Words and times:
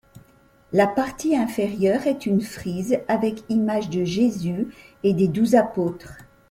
La 0.73 0.87
partie 0.87 1.35
inférieure 1.37 2.07
est 2.07 2.25
une 2.25 2.41
frise 2.41 2.97
avec 3.07 3.43
images 3.49 3.87
de 3.91 4.03
Jésus 4.03 4.73
et 5.03 5.13
des 5.13 5.27
douze 5.27 5.53
apôtres. 5.53 6.17